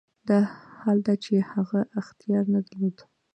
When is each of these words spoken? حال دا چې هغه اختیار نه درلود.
حال 0.79 0.97
دا 1.07 1.13
چې 1.23 1.33
هغه 1.51 1.79
اختیار 1.99 2.45
نه 2.53 2.59
درلود. 2.67 2.97